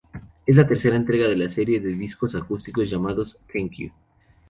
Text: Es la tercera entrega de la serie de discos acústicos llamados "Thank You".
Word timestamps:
Es 0.47 0.55
la 0.55 0.67
tercera 0.67 0.95
entrega 0.95 1.27
de 1.27 1.35
la 1.37 1.51
serie 1.51 1.79
de 1.79 1.93
discos 1.93 2.33
acústicos 2.33 2.89
llamados 2.89 3.37
"Thank 3.53 3.71
You". 3.73 3.91